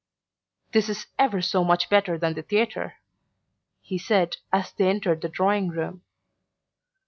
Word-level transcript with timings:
"This 0.71 0.89
is 0.89 1.05
ever 1.19 1.43
so 1.43 1.63
much 1.63 1.87
better 1.87 2.17
than 2.17 2.33
the 2.33 2.41
theatre," 2.41 2.95
he 3.83 3.99
said 3.99 4.37
as 4.51 4.71
they 4.71 4.89
entered 4.89 5.21
the 5.21 5.29
drawing 5.29 5.69
room. 5.69 6.01